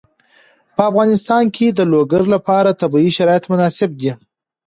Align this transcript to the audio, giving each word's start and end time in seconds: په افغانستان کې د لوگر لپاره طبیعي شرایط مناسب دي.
په 0.75 0.81
افغانستان 0.89 1.43
کې 1.55 1.67
د 1.69 1.79
لوگر 1.93 2.23
لپاره 2.33 2.77
طبیعي 2.81 3.11
شرایط 3.17 3.43
مناسب 3.51 3.89
دي. 4.01 4.11